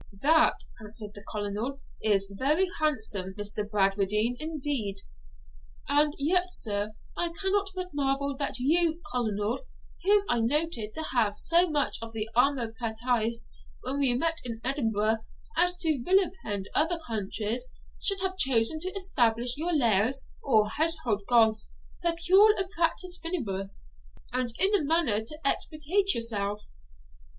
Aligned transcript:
'That,' 0.23 0.61
answered 0.83 1.11
the 1.13 1.23
Colonel, 1.31 1.79
'is 2.01 2.33
very 2.35 2.67
handsome, 2.79 3.35
Mr. 3.37 3.69
Bradwardine, 3.69 4.35
indeed.' 4.39 5.01
'And 5.87 6.15
yet, 6.17 6.51
sir, 6.51 6.93
I 7.15 7.29
cannot 7.39 7.69
but 7.75 7.93
marvel 7.93 8.35
that 8.37 8.57
you, 8.57 8.99
Colonel, 9.11 9.59
whom 10.03 10.23
I 10.27 10.39
noted 10.39 10.93
to 10.93 11.03
have 11.13 11.37
so 11.37 11.69
much 11.69 11.97
of 12.01 12.13
the 12.13 12.27
amor 12.35 12.73
patritz 12.79 13.51
when 13.83 13.99
we 13.99 14.15
met 14.15 14.39
in 14.43 14.59
Edinburgh 14.63 15.17
as 15.55 15.77
even 15.85 16.03
to 16.03 16.09
vilipend 16.15 16.67
other 16.73 16.97
countries, 17.05 17.67
should 18.01 18.21
have 18.21 18.37
chosen 18.37 18.79
to 18.79 18.89
establish 18.95 19.55
your 19.55 19.71
Lares, 19.71 20.25
or 20.41 20.67
household 20.67 21.21
gods, 21.29 21.71
procul 22.03 22.59
a 22.59 22.67
patrice 22.75 23.19
finibus, 23.23 23.87
and 24.33 24.51
in 24.57 24.73
a 24.73 24.83
manner 24.83 25.23
to 25.23 25.39
expatriate 25.45 26.15
yourself.' 26.15 26.63